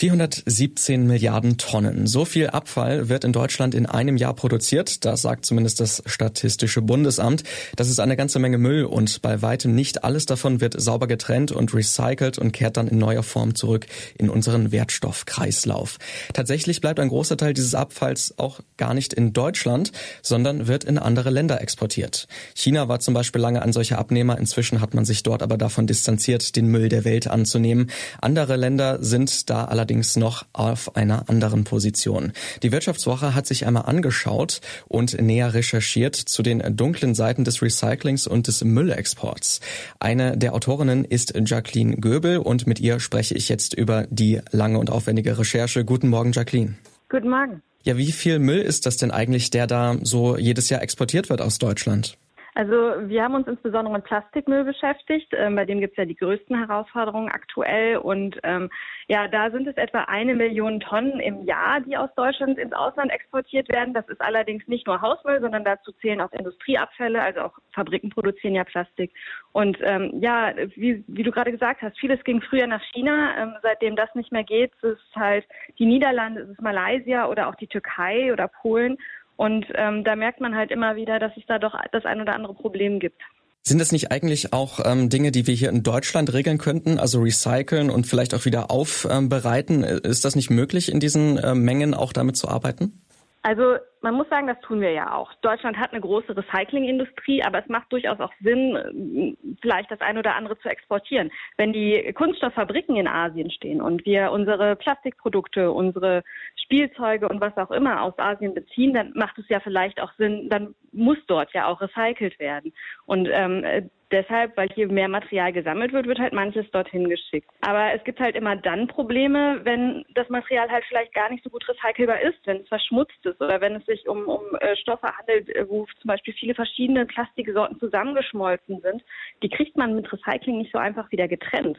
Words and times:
417 0.00 1.06
Milliarden 1.06 1.58
Tonnen. 1.58 2.06
So 2.06 2.24
viel 2.24 2.46
Abfall 2.46 3.10
wird 3.10 3.22
in 3.22 3.34
Deutschland 3.34 3.74
in 3.74 3.84
einem 3.84 4.16
Jahr 4.16 4.32
produziert. 4.32 5.04
Das 5.04 5.20
sagt 5.20 5.44
zumindest 5.44 5.78
das 5.78 6.02
Statistische 6.06 6.80
Bundesamt. 6.80 7.44
Das 7.76 7.90
ist 7.90 8.00
eine 8.00 8.16
ganze 8.16 8.38
Menge 8.38 8.56
Müll 8.56 8.86
und 8.86 9.20
bei 9.20 9.42
weitem 9.42 9.74
nicht 9.74 10.02
alles 10.02 10.24
davon 10.24 10.62
wird 10.62 10.80
sauber 10.80 11.06
getrennt 11.06 11.52
und 11.52 11.74
recycelt 11.74 12.38
und 12.38 12.52
kehrt 12.52 12.78
dann 12.78 12.88
in 12.88 12.96
neuer 12.96 13.22
Form 13.22 13.54
zurück 13.54 13.88
in 14.16 14.30
unseren 14.30 14.72
Wertstoffkreislauf. 14.72 15.98
Tatsächlich 16.32 16.80
bleibt 16.80 16.98
ein 16.98 17.08
großer 17.08 17.36
Teil 17.36 17.52
dieses 17.52 17.74
Abfalls 17.74 18.32
auch 18.38 18.60
gar 18.78 18.94
nicht 18.94 19.12
in 19.12 19.34
Deutschland, 19.34 19.92
sondern 20.22 20.66
wird 20.66 20.84
in 20.84 20.96
andere 20.96 21.28
Länder 21.28 21.60
exportiert. 21.60 22.26
China 22.54 22.88
war 22.88 23.00
zum 23.00 23.12
Beispiel 23.12 23.42
lange 23.42 23.60
ein 23.60 23.74
solcher 23.74 23.98
Abnehmer. 23.98 24.38
Inzwischen 24.38 24.80
hat 24.80 24.94
man 24.94 25.04
sich 25.04 25.24
dort 25.24 25.42
aber 25.42 25.58
davon 25.58 25.86
distanziert, 25.86 26.56
den 26.56 26.68
Müll 26.68 26.88
der 26.88 27.04
Welt 27.04 27.26
anzunehmen. 27.26 27.90
Andere 28.22 28.56
Länder 28.56 28.96
sind 29.02 29.50
da 29.50 29.66
allerdings 29.66 29.89
allerdings 29.90 30.14
noch 30.14 30.44
auf 30.52 30.94
einer 30.94 31.28
anderen 31.28 31.64
Position. 31.64 32.32
Die 32.62 32.70
Wirtschaftswoche 32.70 33.34
hat 33.34 33.48
sich 33.48 33.66
einmal 33.66 33.86
angeschaut 33.86 34.60
und 34.86 35.20
näher 35.20 35.52
recherchiert 35.52 36.14
zu 36.14 36.44
den 36.44 36.62
dunklen 36.76 37.16
Seiten 37.16 37.42
des 37.42 37.60
Recyclings 37.60 38.28
und 38.28 38.46
des 38.46 38.62
Müllexports. 38.62 39.60
Eine 39.98 40.38
der 40.38 40.54
Autorinnen 40.54 41.04
ist 41.04 41.34
Jacqueline 41.44 41.96
Göbel 41.96 42.38
und 42.38 42.68
mit 42.68 42.78
ihr 42.78 43.00
spreche 43.00 43.34
ich 43.34 43.48
jetzt 43.48 43.74
über 43.74 44.06
die 44.10 44.40
lange 44.52 44.78
und 44.78 44.90
aufwendige 44.90 45.36
Recherche. 45.36 45.84
Guten 45.84 46.08
Morgen, 46.08 46.30
Jacqueline. 46.30 46.76
Guten 47.08 47.28
Morgen. 47.28 47.60
Ja, 47.82 47.96
wie 47.96 48.12
viel 48.12 48.38
Müll 48.38 48.60
ist 48.60 48.86
das 48.86 48.96
denn 48.96 49.10
eigentlich, 49.10 49.50
der 49.50 49.66
da 49.66 49.96
so 50.02 50.36
jedes 50.36 50.68
Jahr 50.68 50.82
exportiert 50.82 51.30
wird 51.30 51.40
aus 51.40 51.58
Deutschland? 51.58 52.16
Also 52.54 53.08
wir 53.08 53.22
haben 53.22 53.34
uns 53.34 53.46
insbesondere 53.46 53.94
mit 53.94 54.04
Plastikmüll 54.04 54.64
beschäftigt. 54.64 55.32
Ähm, 55.36 55.54
bei 55.54 55.64
dem 55.64 55.80
gibt 55.80 55.92
es 55.92 55.98
ja 55.98 56.04
die 56.04 56.16
größten 56.16 56.56
Herausforderungen 56.58 57.28
aktuell. 57.28 57.98
Und 57.98 58.38
ähm, 58.42 58.70
ja, 59.08 59.28
da 59.28 59.50
sind 59.50 59.68
es 59.68 59.76
etwa 59.76 60.00
eine 60.04 60.34
Million 60.34 60.80
Tonnen 60.80 61.20
im 61.20 61.44
Jahr, 61.44 61.80
die 61.80 61.96
aus 61.96 62.10
Deutschland 62.16 62.58
ins 62.58 62.72
Ausland 62.72 63.12
exportiert 63.12 63.68
werden. 63.68 63.94
Das 63.94 64.08
ist 64.08 64.20
allerdings 64.20 64.66
nicht 64.66 64.86
nur 64.86 65.00
Hausmüll, 65.00 65.40
sondern 65.40 65.64
dazu 65.64 65.92
zählen 66.00 66.20
auch 66.20 66.32
Industrieabfälle. 66.32 67.22
Also 67.22 67.40
auch 67.40 67.58
Fabriken 67.72 68.10
produzieren 68.10 68.54
ja 68.54 68.64
Plastik. 68.64 69.12
Und 69.52 69.78
ähm, 69.82 70.20
ja, 70.20 70.52
wie, 70.74 71.04
wie 71.06 71.22
du 71.22 71.30
gerade 71.30 71.52
gesagt 71.52 71.82
hast, 71.82 71.98
vieles 71.98 72.22
ging 72.24 72.40
früher 72.40 72.66
nach 72.66 72.82
China. 72.92 73.36
Ähm, 73.38 73.54
seitdem 73.62 73.94
das 73.94 74.12
nicht 74.14 74.32
mehr 74.32 74.44
geht, 74.44 74.72
ist 74.82 74.84
es 74.84 75.16
halt 75.16 75.46
die 75.78 75.86
Niederlande, 75.86 76.42
ist 76.42 76.50
es 76.50 76.60
Malaysia 76.60 77.28
oder 77.28 77.48
auch 77.48 77.54
die 77.54 77.68
Türkei 77.68 78.32
oder 78.32 78.48
Polen. 78.48 78.98
Und 79.40 79.64
ähm, 79.74 80.04
da 80.04 80.16
merkt 80.16 80.42
man 80.42 80.54
halt 80.54 80.70
immer 80.70 80.96
wieder, 80.96 81.18
dass 81.18 81.32
es 81.34 81.42
da 81.46 81.58
doch 81.58 81.74
das 81.92 82.04
ein 82.04 82.20
oder 82.20 82.34
andere 82.34 82.52
Problem 82.52 83.00
gibt. 83.00 83.22
Sind 83.62 83.78
das 83.78 83.90
nicht 83.90 84.12
eigentlich 84.12 84.52
auch 84.52 84.80
ähm, 84.84 85.08
Dinge, 85.08 85.32
die 85.32 85.46
wir 85.46 85.54
hier 85.54 85.70
in 85.70 85.82
Deutschland 85.82 86.30
regeln 86.34 86.58
könnten, 86.58 86.98
also 86.98 87.22
recyceln 87.22 87.88
und 87.88 88.06
vielleicht 88.06 88.34
auch 88.34 88.44
wieder 88.44 88.70
aufbereiten? 88.70 89.82
Ist 89.82 90.26
das 90.26 90.36
nicht 90.36 90.50
möglich, 90.50 90.92
in 90.92 91.00
diesen 91.00 91.38
äh, 91.38 91.54
Mengen 91.54 91.94
auch 91.94 92.12
damit 92.12 92.36
zu 92.36 92.48
arbeiten? 92.48 93.00
Also 93.40 93.76
man 94.02 94.14
muss 94.14 94.28
sagen, 94.28 94.46
das 94.46 94.60
tun 94.60 94.80
wir 94.80 94.92
ja 94.92 95.14
auch. 95.14 95.32
Deutschland 95.42 95.78
hat 95.78 95.92
eine 95.92 96.00
große 96.00 96.36
Recyclingindustrie, 96.36 97.42
aber 97.42 97.58
es 97.58 97.68
macht 97.68 97.92
durchaus 97.92 98.18
auch 98.20 98.32
Sinn, 98.40 99.36
vielleicht 99.60 99.90
das 99.90 100.00
eine 100.00 100.20
oder 100.20 100.36
andere 100.36 100.58
zu 100.58 100.68
exportieren. 100.68 101.30
Wenn 101.56 101.72
die 101.72 102.12
Kunststofffabriken 102.14 102.96
in 102.96 103.08
Asien 103.08 103.50
stehen 103.50 103.80
und 103.80 104.04
wir 104.06 104.32
unsere 104.32 104.76
Plastikprodukte, 104.76 105.70
unsere 105.70 106.22
Spielzeuge 106.64 107.28
und 107.28 107.40
was 107.40 107.56
auch 107.56 107.70
immer 107.70 108.02
aus 108.02 108.18
Asien 108.18 108.54
beziehen, 108.54 108.94
dann 108.94 109.12
macht 109.14 109.38
es 109.38 109.48
ja 109.48 109.60
vielleicht 109.60 110.00
auch 110.00 110.12
Sinn, 110.16 110.48
dann 110.48 110.74
muss 110.92 111.18
dort 111.26 111.52
ja 111.52 111.66
auch 111.66 111.80
recycelt 111.80 112.38
werden. 112.38 112.72
Und 113.06 113.28
ähm, 113.30 113.90
deshalb, 114.10 114.56
weil 114.56 114.68
hier 114.74 114.88
mehr 114.88 115.08
Material 115.08 115.52
gesammelt 115.52 115.92
wird, 115.92 116.06
wird 116.06 116.18
halt 116.18 116.32
manches 116.32 116.70
dorthin 116.70 117.08
geschickt. 117.08 117.48
Aber 117.60 117.92
es 117.94 118.02
gibt 118.04 118.20
halt 118.20 118.36
immer 118.36 118.56
dann 118.56 118.86
Probleme, 118.86 119.60
wenn 119.64 120.04
das 120.14 120.28
Material 120.28 120.68
halt 120.70 120.84
vielleicht 120.88 121.14
gar 121.14 121.30
nicht 121.30 121.44
so 121.44 121.50
gut 121.50 121.66
recycelbar 121.68 122.20
ist, 122.20 122.38
wenn 122.46 122.58
es 122.58 122.68
verschmutzt 122.68 123.24
ist 123.24 123.40
oder 123.40 123.60
wenn 123.60 123.76
es 123.76 123.86
sich 123.90 124.08
um, 124.08 124.24
um 124.26 124.40
äh, 124.60 124.76
Stoffe 124.76 125.08
handelt, 125.18 125.48
äh, 125.54 125.68
wo 125.68 125.86
zum 126.00 126.08
Beispiel 126.08 126.34
viele 126.34 126.54
verschiedene 126.54 127.06
Plastiksorten 127.06 127.78
zusammengeschmolzen 127.80 128.80
sind. 128.80 129.02
Die 129.42 129.48
kriegt 129.48 129.76
man 129.76 129.94
mit 129.94 130.10
Recycling 130.12 130.58
nicht 130.58 130.72
so 130.72 130.78
einfach 130.78 131.10
wieder 131.10 131.28
getrennt. 131.28 131.78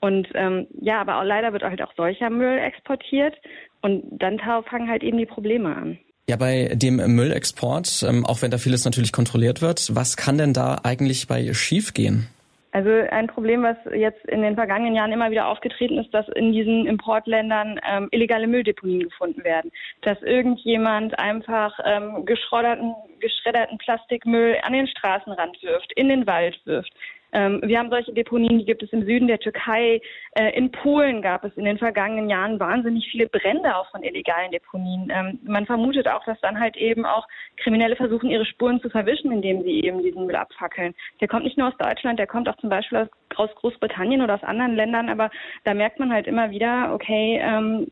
Und 0.00 0.28
ähm, 0.34 0.66
ja, 0.80 1.00
aber 1.00 1.20
auch 1.20 1.24
leider 1.24 1.52
wird 1.52 1.62
halt 1.62 1.80
auch 1.80 1.94
solcher 1.96 2.28
Müll 2.28 2.58
exportiert 2.58 3.36
und 3.82 4.02
dann 4.10 4.40
fangen 4.40 4.88
halt 4.88 5.04
eben 5.04 5.18
die 5.18 5.26
Probleme 5.26 5.76
an. 5.76 5.98
Ja, 6.28 6.36
bei 6.36 6.70
dem 6.74 6.96
Müllexport, 6.96 8.04
ähm, 8.08 8.26
auch 8.26 8.42
wenn 8.42 8.50
da 8.50 8.58
vieles 8.58 8.84
natürlich 8.84 9.12
kontrolliert 9.12 9.62
wird, 9.62 9.94
was 9.94 10.16
kann 10.16 10.38
denn 10.38 10.52
da 10.52 10.80
eigentlich 10.82 11.28
bei 11.28 11.52
schiefgehen? 11.52 12.28
Also 12.72 12.90
ein 13.10 13.26
Problem, 13.26 13.62
was 13.62 13.76
jetzt 13.94 14.24
in 14.24 14.40
den 14.40 14.54
vergangenen 14.54 14.94
Jahren 14.94 15.12
immer 15.12 15.30
wieder 15.30 15.46
aufgetreten 15.46 15.98
ist, 15.98 16.12
dass 16.12 16.26
in 16.30 16.52
diesen 16.52 16.86
Importländern 16.86 17.78
ähm, 17.86 18.08
illegale 18.12 18.46
Mülldeponien 18.46 19.04
gefunden 19.04 19.44
werden. 19.44 19.70
Dass 20.00 20.20
irgendjemand 20.22 21.18
einfach 21.18 21.78
ähm, 21.84 22.24
geschrodderten, 22.24 22.94
geschredderten 23.20 23.76
Plastikmüll 23.76 24.56
an 24.62 24.72
den 24.72 24.86
Straßenrand 24.86 25.62
wirft, 25.62 25.92
in 25.92 26.08
den 26.08 26.26
Wald 26.26 26.58
wirft. 26.64 26.92
Ähm, 27.32 27.60
wir 27.64 27.78
haben 27.78 27.90
solche 27.90 28.12
Deponien, 28.12 28.58
die 28.58 28.64
gibt 28.64 28.82
es 28.82 28.92
im 28.92 29.04
Süden 29.04 29.26
der 29.26 29.38
Türkei. 29.38 30.00
Äh, 30.32 30.56
in 30.56 30.70
Polen 30.70 31.22
gab 31.22 31.44
es 31.44 31.56
in 31.56 31.64
den 31.64 31.78
vergangenen 31.78 32.28
Jahren 32.28 32.60
wahnsinnig 32.60 33.08
viele 33.10 33.26
Brände 33.26 33.74
auch 33.76 33.90
von 33.90 34.02
illegalen 34.02 34.50
Deponien. 34.52 35.10
Ähm, 35.10 35.38
man 35.44 35.66
vermutet 35.66 36.08
auch, 36.08 36.24
dass 36.24 36.40
dann 36.40 36.60
halt 36.60 36.76
eben 36.76 37.06
auch 37.06 37.26
Kriminelle 37.56 37.96
versuchen, 37.96 38.30
ihre 38.30 38.44
Spuren 38.44 38.80
zu 38.80 38.90
verwischen, 38.90 39.32
indem 39.32 39.62
sie 39.62 39.82
eben 39.82 40.02
diesen 40.02 40.26
Müll 40.26 40.36
abfackeln. 40.36 40.94
Der 41.20 41.28
kommt 41.28 41.44
nicht 41.44 41.58
nur 41.58 41.68
aus 41.68 41.76
Deutschland, 41.78 42.18
der 42.18 42.26
kommt 42.26 42.48
auch 42.48 42.56
zum 42.56 42.70
Beispiel 42.70 42.98
aus, 42.98 43.08
aus 43.36 43.54
Großbritannien 43.56 44.20
oder 44.20 44.34
aus 44.34 44.42
anderen 44.42 44.76
Ländern, 44.76 45.08
aber 45.08 45.30
da 45.64 45.74
merkt 45.74 45.98
man 45.98 46.12
halt 46.12 46.26
immer 46.26 46.50
wieder, 46.50 46.92
okay, 46.92 47.40
ähm, 47.42 47.86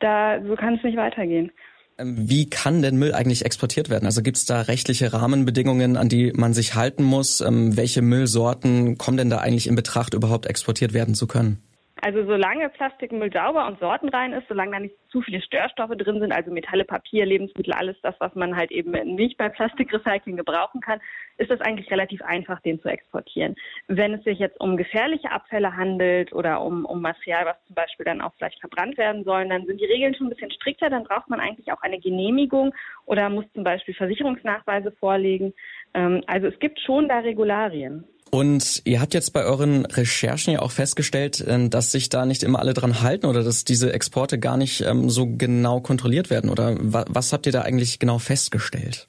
da 0.00 0.40
so 0.42 0.54
kann 0.54 0.76
es 0.76 0.82
nicht 0.82 0.96
weitergehen. 0.96 1.52
Ähm, 1.98 2.28
wie 2.28 2.48
kann 2.48 2.80
denn 2.82 2.96
Müll 2.96 3.12
eigentlich 3.12 3.44
exportiert 3.44 3.90
werden? 3.90 4.06
Also 4.06 4.22
gibt 4.22 4.36
es 4.36 4.46
da 4.46 4.62
rechtliche 4.62 5.12
Rahmenbedingungen, 5.12 5.96
an 5.96 6.08
die 6.08 6.32
man 6.32 6.54
sich 6.54 6.74
halten 6.74 7.02
muss? 7.02 7.40
Ähm, 7.40 7.76
welche 7.76 8.02
Müllsorten 8.02 8.98
kommen 8.98 9.16
denn 9.16 9.30
da 9.30 9.38
eigentlich 9.38 9.66
in 9.66 9.74
Betracht, 9.74 10.14
überhaupt 10.14 10.46
exportiert 10.46 10.92
werden 10.92 11.14
zu 11.14 11.26
können? 11.26 11.58
Also 12.00 12.24
solange 12.24 12.68
Plastikmüll 12.68 13.32
sauber 13.32 13.66
und 13.66 13.80
sortenrein 13.80 14.32
ist, 14.32 14.46
solange 14.48 14.72
da 14.72 14.80
nicht 14.80 14.94
zu 15.10 15.20
viele 15.22 15.40
Störstoffe 15.40 15.96
drin 15.96 16.20
sind, 16.20 16.32
also 16.32 16.50
Metalle, 16.50 16.84
Papier, 16.84 17.26
Lebensmittel, 17.26 17.72
alles 17.72 17.96
das, 18.02 18.14
was 18.20 18.34
man 18.34 18.56
halt 18.56 18.70
eben 18.70 18.92
nicht 19.16 19.36
bei 19.36 19.48
Plastikrecycling 19.48 20.36
gebrauchen 20.36 20.80
kann, 20.80 21.00
ist 21.38 21.50
das 21.50 21.60
eigentlich 21.60 21.90
relativ 21.90 22.22
einfach, 22.22 22.60
den 22.60 22.80
zu 22.80 22.88
exportieren. 22.88 23.56
Wenn 23.88 24.14
es 24.14 24.24
sich 24.24 24.38
jetzt 24.38 24.60
um 24.60 24.76
gefährliche 24.76 25.30
Abfälle 25.30 25.76
handelt 25.76 26.32
oder 26.32 26.60
um, 26.60 26.84
um 26.84 27.00
Material, 27.00 27.46
was 27.46 27.56
zum 27.66 27.74
Beispiel 27.74 28.04
dann 28.04 28.20
auch 28.20 28.32
vielleicht 28.36 28.60
verbrannt 28.60 28.96
werden 28.98 29.24
soll, 29.24 29.48
dann 29.48 29.66
sind 29.66 29.80
die 29.80 29.86
Regeln 29.86 30.14
schon 30.14 30.26
ein 30.26 30.30
bisschen 30.30 30.50
strikter. 30.52 30.90
Dann 30.90 31.04
braucht 31.04 31.28
man 31.28 31.40
eigentlich 31.40 31.72
auch 31.72 31.82
eine 31.82 31.98
Genehmigung 31.98 32.74
oder 33.06 33.28
muss 33.30 33.50
zum 33.54 33.64
Beispiel 33.64 33.94
Versicherungsnachweise 33.94 34.92
vorlegen. 34.92 35.54
Ähm, 35.94 36.22
also 36.26 36.46
es 36.46 36.58
gibt 36.58 36.80
schon 36.80 37.08
da 37.08 37.20
Regularien. 37.20 38.04
Und 38.30 38.82
ihr 38.84 39.00
habt 39.00 39.14
jetzt 39.14 39.32
bei 39.32 39.44
euren 39.44 39.86
Recherchen 39.86 40.52
ja 40.52 40.60
auch 40.60 40.70
festgestellt, 40.70 41.42
ähm, 41.46 41.70
dass 41.70 41.92
sich 41.92 42.08
da 42.08 42.26
nicht 42.26 42.42
immer 42.42 42.58
alle 42.58 42.74
dran 42.74 43.00
halten 43.00 43.26
oder 43.26 43.42
dass 43.42 43.64
diese 43.64 43.92
Exporte 43.92 44.38
gar 44.38 44.56
nicht 44.56 44.82
ähm, 44.82 45.08
so 45.08 45.26
genau 45.26 45.80
kontrolliert 45.80 46.30
werden. 46.30 46.50
Oder 46.50 46.76
was 46.78 47.32
habt 47.32 47.46
ihr 47.46 47.52
da 47.52 47.62
eigentlich 47.62 47.98
genau 47.98 48.18
festgestellt? 48.18 49.08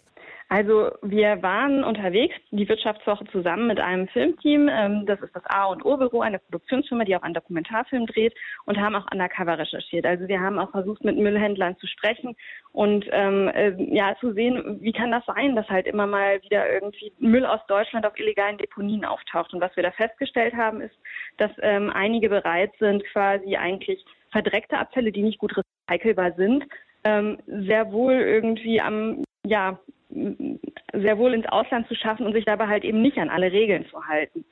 Also 0.52 0.90
wir 1.04 1.44
waren 1.44 1.84
unterwegs, 1.84 2.36
die 2.50 2.68
Wirtschaftswoche 2.68 3.24
zusammen 3.26 3.68
mit 3.68 3.80
einem 3.80 4.08
Filmteam. 4.08 4.68
Ähm, 4.68 5.06
das 5.06 5.22
ist 5.22 5.36
das 5.36 5.46
A 5.46 5.66
und 5.66 5.86
O 5.86 5.96
Büro, 5.96 6.22
eine 6.22 6.40
Produktionsfirma, 6.40 7.04
die 7.04 7.16
auch 7.16 7.22
einen 7.22 7.36
Dokumentarfilm 7.36 8.08
dreht 8.08 8.34
und 8.66 8.80
haben 8.80 8.96
auch 8.96 9.06
undercover 9.12 9.60
recherchiert. 9.60 10.08
Also 10.08 10.28
wir 10.28 10.42
haben 10.42 10.58
auch 10.58 10.72
versucht, 10.72 11.06
mit 11.06 11.18
Müllhändlern 11.18 11.78
zu 11.78 11.86
sprechen 11.86 12.36
und 12.72 13.06
ähm, 13.12 13.48
äh, 13.50 13.76
ja 13.96 14.16
zu 14.20 14.34
sehen, 14.34 14.80
wie 14.82 14.92
kann 14.92 15.12
das 15.12 15.24
sein, 15.28 15.56
dass 15.56 15.70
halt 15.70 15.86
immer 15.86 16.08
mal 16.08 16.42
wieder 16.42 16.68
irgendwie 16.74 17.14
Müll 17.20 17.46
aus 17.46 17.62
Deutschland 17.68 18.08
auf 18.08 18.18
illegalen 18.18 18.58
Deponien 18.58 19.06
auftaucht. 19.06 19.54
Und 19.54 19.62
was 19.62 19.76
wir 19.76 19.84
da 19.84 19.92
festgestellt 19.92 20.56
haben, 20.56 20.82
ist, 20.82 20.96
dass 21.38 21.52
ähm, 21.62 21.92
einige 21.94 22.28
bereit 22.28 22.72
sind, 22.80 23.06
quasi 23.06 23.56
eigentlich 23.56 24.04
verdreckte 24.32 24.80
Abfälle, 24.80 25.12
die 25.12 25.22
nicht 25.22 25.38
gut 25.38 25.54
recycelbar 25.88 26.32
sind, 26.32 26.66
ähm, 27.04 27.38
sehr 27.46 27.92
wohl 27.92 28.14
irgendwie 28.14 28.82
am 28.82 29.24
ja, 29.46 29.80
sehr 30.10 31.18
wohl 31.18 31.34
ins 31.34 31.48
Ausland 31.48 31.88
zu 31.88 31.96
schaffen 31.96 32.26
und 32.26 32.34
sich 32.34 32.46
dabei 32.46 32.68
halt 32.68 32.84
eben 32.84 33.02
nicht 33.02 33.18
an 33.18 33.30
alle 33.30 33.52
Regeln 33.52 33.86
zu 33.90 34.08
halten. 34.08 34.46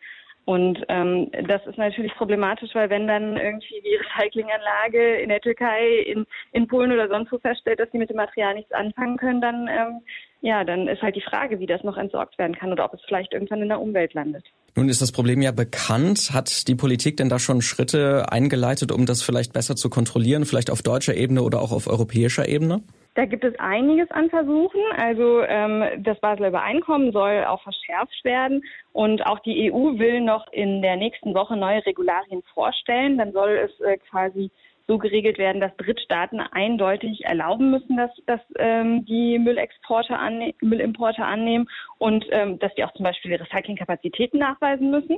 Und 0.46 0.82
ähm, 0.88 1.30
das 1.46 1.66
ist 1.66 1.78
natürlich 1.78 2.14
problematisch, 2.16 2.70
weil 2.74 2.90
wenn 2.90 3.06
dann 3.06 3.36
irgendwie 3.36 3.82
die 3.84 3.96
Recyclinganlage 3.96 5.16
in 5.16 5.28
der 5.28 5.42
Türkei, 5.42 5.98
in, 6.06 6.26
in 6.54 6.68
Polen 6.68 6.94
oder 6.94 7.10
sonst 7.10 7.34
wo 7.34 7.38
feststellt, 7.38 7.82
dass 7.82 7.92
sie 7.92 7.98
mit 7.98 8.10
dem 8.10 8.16
Material 8.16 8.54
nichts 8.54 8.72
anfangen 8.72 9.18
können, 9.18 9.42
dann 9.42 9.68
ähm, 9.68 10.02
ja, 10.42 10.64
dann 10.64 10.88
ist 10.88 11.02
halt 11.02 11.16
die 11.16 11.22
Frage, 11.22 11.60
wie 11.60 11.66
das 11.66 11.84
noch 11.84 11.98
entsorgt 11.98 12.38
werden 12.38 12.56
kann 12.56 12.72
oder 12.72 12.86
ob 12.86 12.94
es 12.94 13.02
vielleicht 13.08 13.34
irgendwann 13.34 13.62
in 13.62 13.70
der 13.70 13.82
Umwelt 13.82 14.14
landet. 14.14 14.46
Nun 14.76 14.88
ist 14.88 15.02
das 15.02 15.12
Problem 15.12 15.42
ja 15.42 15.52
bekannt. 15.52 16.30
Hat 16.34 16.68
die 16.68 16.76
Politik 16.76 17.18
denn 17.18 17.30
da 17.30 17.40
schon 17.40 17.62
Schritte 17.62 18.32
eingeleitet, 18.32 18.92
um 18.92 19.06
das 19.06 19.24
vielleicht 19.24 19.52
besser 19.52 19.76
zu 19.76 19.90
kontrollieren, 19.90 20.46
vielleicht 20.46 20.70
auf 20.70 20.84
deutscher 20.84 21.16
Ebene 21.16 21.42
oder 21.42 21.60
auch 21.60 21.72
auf 21.72 21.88
europäischer 21.88 22.48
Ebene? 22.48 22.84
Da 23.18 23.26
gibt 23.26 23.44
es 23.44 23.58
einiges 23.58 24.12
an 24.12 24.30
Versuchen. 24.30 24.80
Also 24.96 25.42
ähm, 25.42 26.04
das 26.04 26.20
Basler 26.20 26.50
Übereinkommen 26.50 27.12
soll 27.12 27.46
auch 27.46 27.64
verschärft 27.64 28.24
werden 28.24 28.64
und 28.94 29.26
auch 29.26 29.40
die 29.40 29.72
EU 29.74 29.98
will 29.98 30.22
noch 30.22 30.46
in 30.54 30.84
der 30.84 30.98
nächsten 30.98 31.34
Woche 31.34 31.58
neue 31.58 31.84
Regularien 31.84 32.44
vorstellen. 32.54 33.18
Dann 33.18 33.32
soll 33.32 33.50
es 33.58 33.80
äh, 33.80 33.98
quasi 33.98 34.52
so 34.88 35.00
geregelt 35.00 35.40
werden, 35.40 35.60
dass 35.60 35.76
Drittstaaten 35.78 36.40
eindeutig 36.40 37.26
erlauben 37.26 37.72
müssen, 37.72 37.98
dass, 37.98 38.12
dass 38.28 38.40
ähm, 38.60 39.04
die 39.06 39.40
Müllexporte 39.40 40.16
anne 40.16 40.54
Müllimporte 40.62 41.26
annehmen 41.26 41.68
und 41.98 42.24
ähm, 42.30 42.60
dass 42.60 42.74
die 42.76 42.84
auch 42.84 42.94
zum 42.94 43.04
Beispiel 43.04 43.34
Recyclingkapazitäten 43.34 44.40
nachweisen 44.40 44.92
müssen. 44.92 45.18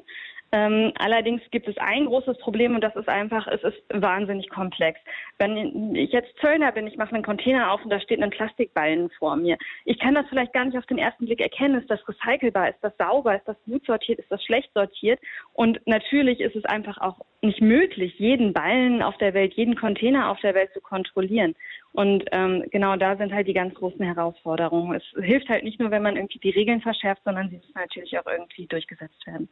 Ähm, 0.52 0.94
allerdings 0.98 1.42
gibt 1.52 1.68
es 1.68 1.78
ein 1.78 2.06
großes 2.06 2.38
Problem 2.40 2.74
und 2.74 2.82
das 2.82 2.96
ist 2.96 3.08
einfach, 3.08 3.48
es 3.48 3.62
ist 3.64 3.78
wahnsinnig 3.90 4.50
komplex. 4.50 5.00
Wenn 5.38 5.96
ich 5.96 6.12
jetzt 6.12 6.36
Zöllner 6.42 6.72
bin, 6.72 6.88
ich 6.88 6.98
mache 6.98 7.14
einen 7.14 7.24
Container 7.24 7.72
auf 7.72 7.84
und 7.84 7.92
da 7.92 8.00
steht 8.00 8.22
ein 8.22 8.32
Plastikballen 8.32 9.10
vor 9.12 9.36
mir. 9.36 9.58
Ich 9.86 10.00
kann 10.00 10.16
das 10.16 10.26
vielleicht 10.28 10.54
gar 10.54 10.66
nicht 10.66 10.78
auf 10.78 10.86
den 10.88 10.98
ersten 10.98 11.26
Blick 11.26 11.40
erkennen. 11.40 11.80
Ist 11.80 11.90
das 11.90 12.00
recycelbar? 12.08 12.70
Ist 12.70 12.80
das 12.84 12.94
sauber? 12.98 13.36
Ist 13.36 13.48
das 13.48 13.58
gut 13.66 13.86
sortiert? 13.86 14.20
Ist 14.20 14.32
das 14.32 14.44
schlecht 14.44 14.72
sortiert? 14.74 15.20
Und 15.54 15.80
natürlich 15.86 16.40
ist 16.40 16.56
es 16.56 16.66
einfach 16.66 16.98
auch 16.98 17.20
nicht 17.42 17.62
möglich, 17.62 18.18
jeden 18.18 18.52
Ballen 18.52 19.02
auf 19.02 19.18
der 19.18 19.34
Welt, 19.34 19.54
jeden 19.54 19.76
Container 19.76 20.30
auf 20.30 20.40
der 20.42 20.56
Welt 20.56 20.74
zu 20.74 20.82
kontrollieren. 20.82 21.56
Und 21.94 22.26
ähm, 22.32 22.66
genau 22.72 22.96
da 22.98 23.16
sind 23.16 23.34
halt 23.34 23.48
die 23.48 23.54
ganz 23.54 23.74
großen 23.76 24.04
Herausforderungen. 24.04 24.96
Es 24.96 25.24
hilft 25.24 25.48
halt 25.50 25.64
nicht 25.64 25.80
nur, 25.80 25.92
wenn 25.92 26.04
man 26.04 26.18
irgendwie 26.18 26.40
die 26.40 26.50
Regeln 26.50 26.82
verschärft, 26.82 27.24
sondern 27.24 27.50
sie 27.50 27.58
müssen 27.58 27.74
natürlich 27.76 28.18
auch 28.20 28.26
irgendwie 28.26 28.68
durchgesetzt 28.68 29.26
werden. 29.26 29.50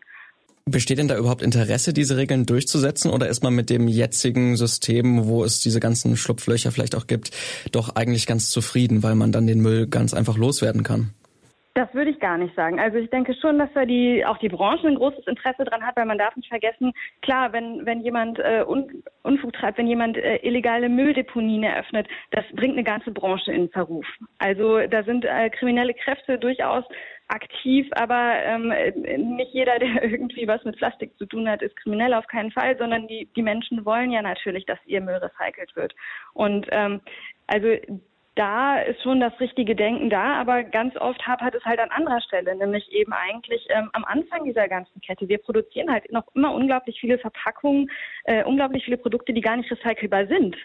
Besteht 0.70 0.98
denn 0.98 1.08
da 1.08 1.18
überhaupt 1.18 1.42
Interesse, 1.42 1.94
diese 1.94 2.18
Regeln 2.18 2.46
durchzusetzen 2.46 3.10
oder 3.10 3.30
ist 3.30 3.42
man 3.42 3.54
mit 3.54 3.70
dem 3.70 3.88
jetzigen 3.88 4.58
System, 4.58 5.26
wo 5.26 5.46
es 5.46 5.62
diese 5.62 5.80
ganzen 5.80 6.18
Schlupflöcher 6.18 6.74
vielleicht 6.74 6.94
auch 6.94 7.08
gibt, 7.08 7.32
doch 7.72 7.96
eigentlich 7.96 8.28
ganz 8.28 8.50
zufrieden, 8.50 9.02
weil 9.02 9.16
man 9.16 9.32
dann 9.32 9.48
den 9.48 9.62
Müll 9.62 9.88
ganz 9.88 10.14
einfach 10.14 10.36
loswerden 10.36 10.84
kann? 10.84 11.12
Das 11.78 11.94
würde 11.94 12.10
ich 12.10 12.20
gar 12.20 12.40
nicht 12.40 12.56
sagen. 12.56 12.80
Also 12.80 12.98
ich 12.98 13.12
denke 13.12 13.36
schon, 13.36 13.60
dass 13.60 13.70
da 13.76 13.86
die 13.86 14.26
auch 14.26 14.40
die 14.40 14.50
Branche 14.50 14.88
ein 14.88 14.96
großes 14.96 15.28
Interesse 15.28 15.64
dran 15.64 15.86
hat, 15.86 15.96
weil 15.96 16.08
man 16.08 16.18
darf 16.18 16.36
nicht 16.36 16.50
vergessen, 16.50 16.92
klar, 17.22 17.54
wenn 17.54 17.86
wenn 17.86 18.02
jemand 18.02 18.40
äh, 18.40 18.66
Un, 18.68 19.04
Unfug 19.22 19.54
treibt, 19.54 19.78
wenn 19.78 19.86
jemand 19.86 20.18
äh, 20.18 20.38
illegale 20.38 20.90
Mülldeponien 20.90 21.62
eröffnet, 21.62 22.08
das 22.32 22.44
bringt 22.54 22.74
eine 22.74 22.84
ganze 22.84 23.12
Branche 23.12 23.52
in 23.54 23.70
Verruf. 23.70 24.08
Also 24.40 24.88
da 24.88 25.04
sind 25.04 25.24
äh, 25.24 25.52
kriminelle 25.52 25.94
Kräfte 25.94 26.40
durchaus 26.40 26.84
aktiv, 27.28 27.88
aber 27.92 28.38
ähm, 28.44 28.74
nicht 29.38 29.54
jeder, 29.54 29.78
der 29.78 30.02
irgendwie 30.12 30.48
was 30.48 30.64
mit 30.64 30.78
Plastik 30.78 31.16
zu 31.20 31.28
tun 31.28 31.48
hat, 31.48 31.62
ist 31.62 31.76
kriminell 31.76 32.16
auf 32.16 32.26
keinen 32.26 32.50
Fall, 32.50 32.76
sondern 32.80 33.08
die, 33.08 33.30
die 33.36 33.44
Menschen 33.44 33.86
wollen 33.86 34.10
ja 34.10 34.24
natürlich, 34.24 34.66
dass 34.66 34.80
ihr 34.88 35.02
Müll 35.02 35.18
recycelt 35.18 35.76
wird. 35.76 35.94
Und 36.34 36.66
ähm, 36.72 37.02
also 37.46 37.68
da 38.38 38.80
ist 38.80 39.02
schon 39.02 39.20
das 39.20 39.38
richtige 39.40 39.76
Denken 39.76 40.10
da, 40.10 40.36
aber 40.36 40.64
ganz 40.64 40.96
oft 40.98 41.26
hapert 41.26 41.56
es 41.56 41.66
halt 41.66 41.80
an 41.80 41.92
anderer 41.92 42.22
Stelle, 42.22 42.56
nämlich 42.56 42.92
eben 42.92 43.14
eigentlich 43.14 43.68
ähm, 43.70 43.90
am 43.94 44.06
Anfang 44.06 44.46
dieser 44.46 44.68
ganzen 44.68 45.02
Kette. 45.02 45.28
Wir 45.28 45.40
produzieren 45.40 45.92
halt 45.92 46.12
noch 46.12 46.24
immer 46.36 46.54
unglaublich 46.54 47.00
viele 47.00 47.18
Verpackungen, 47.18 47.90
äh, 48.26 48.44
unglaublich 48.44 48.86
viele 48.86 48.98
Produkte, 48.98 49.34
die 49.34 49.42
gar 49.42 49.58
nicht 49.58 49.72
recycelbar 49.72 50.28
sind 50.28 50.56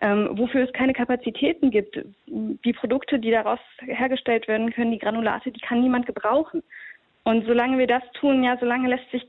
ähm, 0.00 0.30
wofür 0.32 0.64
es 0.64 0.72
keine 0.72 0.92
Kapazitäten 0.92 1.70
gibt. 1.70 1.98
Die 2.26 2.72
Produkte, 2.72 3.18
die 3.18 3.30
daraus 3.30 3.58
hergestellt 3.80 4.46
werden 4.46 4.72
können, 4.72 4.92
die 4.92 4.98
Granulate, 4.98 5.50
die 5.50 5.60
kann 5.60 5.80
niemand 5.80 6.06
gebrauchen. 6.06 6.62
Und 7.24 7.46
solange 7.46 7.78
wir 7.78 7.86
das 7.86 8.02
tun, 8.12 8.44
ja, 8.44 8.56
solange 8.58 8.88
lässt 8.88 9.10
sich 9.10 9.26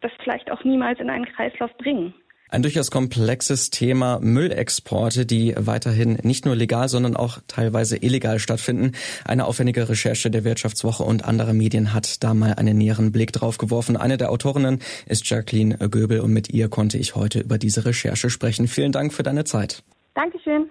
das 0.00 0.12
vielleicht 0.22 0.50
auch 0.50 0.64
niemals 0.64 1.00
in 1.00 1.10
einen 1.10 1.26
Kreislauf 1.26 1.76
bringen. 1.78 2.14
Ein 2.48 2.62
durchaus 2.62 2.92
komplexes 2.92 3.70
Thema 3.70 4.20
Müllexporte, 4.20 5.26
die 5.26 5.54
weiterhin 5.56 6.18
nicht 6.22 6.46
nur 6.46 6.54
legal, 6.54 6.88
sondern 6.88 7.16
auch 7.16 7.38
teilweise 7.48 7.96
illegal 7.96 8.38
stattfinden. 8.38 8.92
Eine 9.24 9.46
aufwendige 9.46 9.88
Recherche 9.88 10.30
der 10.30 10.44
Wirtschaftswoche 10.44 11.02
und 11.02 11.24
anderer 11.24 11.52
Medien 11.52 11.92
hat 11.92 12.22
da 12.22 12.34
mal 12.34 12.54
einen 12.54 12.78
näheren 12.78 13.10
Blick 13.10 13.32
drauf 13.32 13.58
geworfen. 13.58 13.96
Eine 13.96 14.16
der 14.16 14.30
Autorinnen 14.30 14.80
ist 15.06 15.28
Jacqueline 15.28 15.76
Göbel 15.88 16.20
und 16.20 16.32
mit 16.32 16.50
ihr 16.50 16.68
konnte 16.68 16.98
ich 16.98 17.16
heute 17.16 17.40
über 17.40 17.58
diese 17.58 17.84
Recherche 17.84 18.30
sprechen. 18.30 18.68
Vielen 18.68 18.92
Dank 18.92 19.12
für 19.12 19.24
deine 19.24 19.44
Zeit. 19.44 19.82
Dankeschön. 20.14 20.70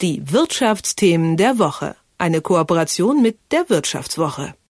Die 0.00 0.22
Wirtschaftsthemen 0.30 1.36
der 1.36 1.58
Woche. 1.58 1.96
Eine 2.18 2.40
Kooperation 2.40 3.20
mit 3.20 3.38
der 3.50 3.68
Wirtschaftswoche. 3.68 4.54